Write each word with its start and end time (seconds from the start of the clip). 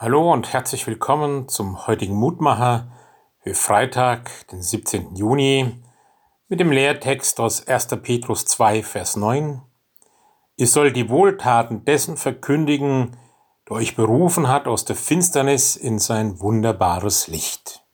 Hallo 0.00 0.32
und 0.32 0.52
herzlich 0.52 0.86
willkommen 0.86 1.48
zum 1.48 1.88
heutigen 1.88 2.14
Mutmacher 2.14 2.86
für 3.40 3.52
Freitag, 3.52 4.30
den 4.46 4.62
17. 4.62 5.16
Juni, 5.16 5.74
mit 6.46 6.60
dem 6.60 6.70
Lehrtext 6.70 7.40
aus 7.40 7.66
1. 7.66 7.88
Petrus 8.00 8.44
2, 8.44 8.84
Vers 8.84 9.16
9. 9.16 9.60
Ihr 10.54 10.66
sollt 10.68 10.94
die 10.94 11.10
Wohltaten 11.10 11.84
dessen 11.84 12.16
verkündigen, 12.16 13.16
der 13.68 13.78
euch 13.78 13.96
berufen 13.96 14.46
hat 14.46 14.68
aus 14.68 14.84
der 14.84 14.94
Finsternis 14.94 15.74
in 15.74 15.98
sein 15.98 16.38
wunderbares 16.38 17.26
Licht. 17.26 17.84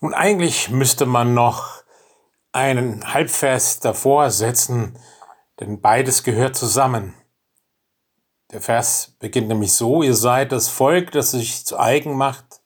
Nun 0.00 0.12
eigentlich 0.12 0.70
müsste 0.70 1.06
man 1.06 1.34
noch 1.34 1.84
einen 2.50 3.14
Halbvers 3.14 3.78
davor 3.78 4.30
setzen, 4.30 4.98
denn 5.60 5.80
beides 5.80 6.24
gehört 6.24 6.56
zusammen. 6.56 7.14
Der 8.54 8.60
Vers 8.60 9.16
beginnt 9.18 9.48
nämlich 9.48 9.72
so, 9.72 10.04
ihr 10.04 10.14
seid 10.14 10.52
das 10.52 10.68
Volk, 10.68 11.10
das 11.10 11.32
sich 11.32 11.66
zu 11.66 11.76
eigen 11.76 12.16
macht, 12.16 12.60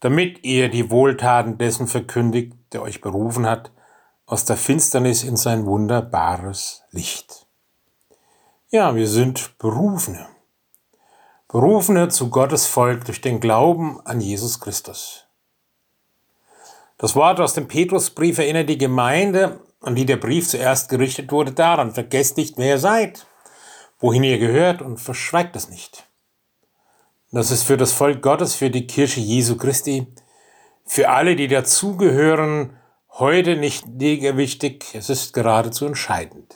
damit 0.00 0.42
ihr 0.42 0.68
die 0.68 0.90
Wohltaten 0.90 1.58
dessen 1.58 1.86
verkündigt, 1.86 2.54
der 2.72 2.82
euch 2.82 3.00
berufen 3.00 3.46
hat, 3.46 3.70
aus 4.26 4.44
der 4.46 4.56
Finsternis 4.56 5.22
in 5.22 5.36
sein 5.36 5.64
wunderbares 5.64 6.82
Licht. 6.90 7.46
Ja, 8.70 8.96
wir 8.96 9.06
sind 9.06 9.56
Berufene. 9.58 10.26
Berufene 11.46 12.08
zu 12.08 12.28
Gottes 12.28 12.66
Volk 12.66 13.04
durch 13.04 13.20
den 13.20 13.38
Glauben 13.38 14.00
an 14.04 14.20
Jesus 14.20 14.58
Christus. 14.58 15.26
Das 16.98 17.14
Wort 17.14 17.38
aus 17.38 17.54
dem 17.54 17.68
Petrusbrief 17.68 18.38
erinnert 18.38 18.68
die 18.68 18.78
Gemeinde, 18.78 19.60
an 19.82 19.94
die 19.94 20.04
der 20.04 20.16
Brief 20.16 20.48
zuerst 20.48 20.88
gerichtet 20.88 21.30
wurde, 21.30 21.52
daran, 21.52 21.92
vergesst 21.92 22.38
nicht, 22.38 22.58
wer 22.58 22.70
ihr 22.70 22.78
seid 22.80 23.24
wohin 24.02 24.24
ihr 24.24 24.38
gehört 24.38 24.82
und 24.82 24.98
verschweigt 24.98 25.56
es 25.56 25.70
nicht. 25.70 26.06
Das 27.30 27.50
ist 27.50 27.62
für 27.62 27.78
das 27.78 27.92
Volk 27.92 28.20
Gottes, 28.20 28.54
für 28.54 28.68
die 28.68 28.86
Kirche 28.86 29.20
Jesu 29.20 29.56
Christi, 29.56 30.06
für 30.84 31.08
alle, 31.08 31.36
die 31.36 31.48
dazugehören, 31.48 32.76
heute 33.12 33.56
nicht 33.56 33.86
wichtig, 33.98 34.94
es 34.94 35.08
ist 35.08 35.32
geradezu 35.32 35.86
entscheidend. 35.86 36.54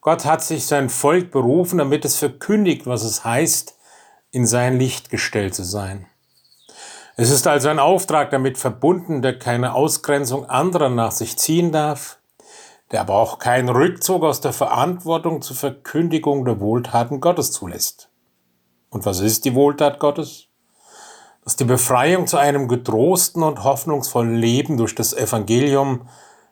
Gott 0.00 0.24
hat 0.24 0.42
sich 0.42 0.66
sein 0.66 0.88
Volk 0.88 1.30
berufen, 1.30 1.78
damit 1.78 2.04
es 2.04 2.16
verkündigt, 2.16 2.86
was 2.86 3.04
es 3.04 3.24
heißt, 3.24 3.76
in 4.30 4.46
sein 4.46 4.78
Licht 4.78 5.10
gestellt 5.10 5.54
zu 5.54 5.64
sein. 5.64 6.06
Es 7.16 7.30
ist 7.30 7.46
also 7.46 7.68
ein 7.68 7.78
Auftrag 7.78 8.30
damit 8.30 8.58
verbunden, 8.58 9.22
der 9.22 9.38
keine 9.38 9.74
Ausgrenzung 9.74 10.46
anderer 10.46 10.90
nach 10.90 11.12
sich 11.12 11.36
ziehen 11.38 11.72
darf, 11.72 12.15
der 12.92 13.00
aber 13.00 13.14
auch 13.14 13.38
keinen 13.38 13.68
Rückzug 13.68 14.22
aus 14.22 14.40
der 14.40 14.52
Verantwortung 14.52 15.42
zur 15.42 15.56
Verkündigung 15.56 16.44
der 16.44 16.60
Wohltaten 16.60 17.20
Gottes 17.20 17.52
zulässt. 17.52 18.08
Und 18.90 19.04
was 19.04 19.20
ist 19.20 19.44
die 19.44 19.54
Wohltat 19.54 19.98
Gottes? 19.98 20.46
Dass 21.44 21.56
die 21.56 21.64
Befreiung 21.64 22.26
zu 22.26 22.38
einem 22.38 22.68
getrosten 22.68 23.42
und 23.42 23.64
hoffnungsvollen 23.64 24.36
Leben 24.36 24.76
durch 24.76 24.94
das 24.94 25.12
Evangelium, 25.12 26.08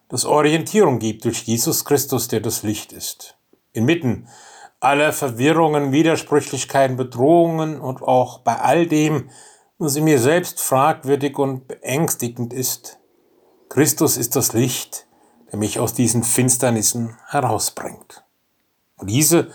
das 0.08 0.24
Orientierung 0.24 0.98
gibt 0.98 1.24
durch 1.24 1.42
Jesus 1.42 1.84
Christus, 1.84 2.28
der 2.28 2.40
das 2.40 2.62
Licht 2.62 2.92
ist. 2.92 3.36
Inmitten 3.72 4.28
aller 4.84 5.12
Verwirrungen, 5.12 5.92
Widersprüchlichkeiten, 5.92 6.96
Bedrohungen 6.96 7.80
und 7.80 8.02
auch 8.02 8.40
bei 8.40 8.60
all 8.60 8.86
dem, 8.86 9.30
was 9.78 9.96
in 9.96 10.04
mir 10.04 10.18
selbst 10.18 10.60
fragwürdig 10.60 11.38
und 11.38 11.66
beängstigend 11.66 12.52
ist. 12.52 12.98
Christus 13.70 14.16
ist 14.16 14.36
das 14.36 14.52
Licht, 14.52 15.06
der 15.54 15.60
mich 15.60 15.78
aus 15.78 15.94
diesen 15.94 16.24
Finsternissen 16.24 17.16
herausbringt. 17.28 18.24
Und 18.96 19.08
diese 19.08 19.52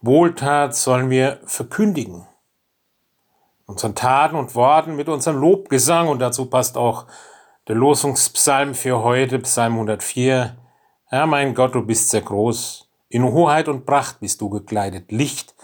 Wohltat 0.00 0.74
sollen 0.74 1.10
wir 1.10 1.42
verkündigen. 1.44 2.26
Unseren 3.66 3.94
Taten 3.94 4.36
und 4.36 4.54
Worten 4.54 4.96
mit 4.96 5.10
unserem 5.10 5.36
Lobgesang 5.36 6.08
und 6.08 6.20
dazu 6.20 6.46
passt 6.46 6.78
auch 6.78 7.04
der 7.68 7.76
Losungspsalm 7.76 8.74
für 8.74 9.02
heute, 9.02 9.40
Psalm 9.40 9.74
104. 9.74 10.56
Herr 11.04 11.26
mein 11.26 11.54
Gott, 11.54 11.74
du 11.74 11.82
bist 11.82 12.08
sehr 12.08 12.22
groß. 12.22 12.88
In 13.10 13.22
Hoheit 13.22 13.68
und 13.68 13.84
Pracht 13.84 14.20
bist 14.20 14.40
du 14.40 14.48
gekleidet. 14.48 15.12
Licht 15.12 15.54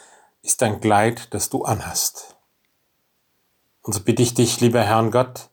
ist 0.43 0.61
dein 0.61 0.83
Kleid, 0.83 1.33
das 1.33 1.49
du 1.49 1.65
anhast. 1.65 2.37
Und 3.81 3.95
so 3.95 4.01
bitte 4.01 4.23
ich 4.23 4.35
dich, 4.35 4.61
lieber 4.61 4.83
Herrn 4.83 5.11
Gott, 5.11 5.49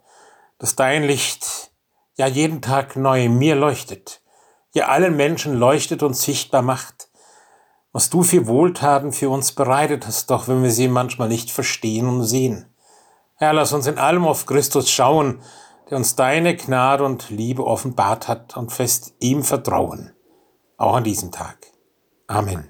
dass 0.58 0.76
dein 0.76 1.04
Licht 1.04 1.72
ja 2.18 2.28
jeden 2.28 2.62
Tag 2.62 2.98
neu 2.98 3.30
mir 3.30 3.56
leuchtet, 3.56 4.22
ja 4.76 4.90
allen 4.90 5.16
Menschen 5.16 5.56
leuchtet 5.56 6.04
und 6.04 6.16
sichtbar 6.16 6.62
macht, 6.62 7.10
was 7.92 8.10
du 8.10 8.24
für 8.24 8.46
Wohltaten 8.46 9.14
für 9.14 9.30
uns 9.30 9.54
bereitet 9.54 10.06
hast, 10.06 10.30
doch 10.30 10.48
wenn 10.48 10.62
wir 10.62 10.72
sie 10.72 10.90
manchmal 10.90 11.30
nicht 11.30 11.50
verstehen 11.50 12.08
und 12.08 12.24
sehen. 12.24 12.68
Herr, 13.38 13.54
lass 13.54 13.74
uns 13.74 13.88
in 13.88 13.98
allem 13.98 14.26
auf 14.26 14.46
Christus 14.46 14.90
schauen, 14.90 15.42
der 15.90 15.98
uns 15.98 16.16
deine 16.16 16.56
Gnade 16.56 17.06
und 17.06 17.30
Liebe 17.30 17.66
offenbart 17.66 18.28
hat 18.28 18.58
und 18.58 18.74
fest 18.74 19.16
ihm 19.20 19.44
vertrauen, 19.44 20.14
auch 20.78 20.96
an 20.96 21.04
diesem 21.04 21.32
Tag. 21.32 21.58
Amen. 22.28 22.70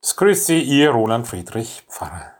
Es 0.00 0.16
grüßt 0.16 0.46
Sie, 0.46 0.60
Ihr 0.60 0.90
Roland 0.90 1.26
Friedrich 1.26 1.82
Pfarrer. 1.88 2.33